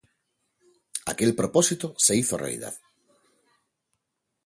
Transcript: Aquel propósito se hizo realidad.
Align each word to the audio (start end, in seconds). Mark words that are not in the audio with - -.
Aquel 1.11 1.35
propósito 1.35 1.93
se 1.95 2.15
hizo 2.15 2.35
realidad. 2.35 2.73